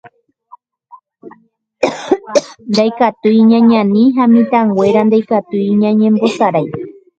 Ndaikatúi 2.71 3.39
ñañani 3.49 4.03
ha 4.17 4.23
mitãnguéra 4.33 5.01
ndaikatúi 5.05 5.67
ñañembosarái. 5.81 6.67